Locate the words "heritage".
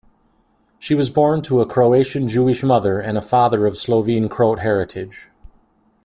4.57-5.29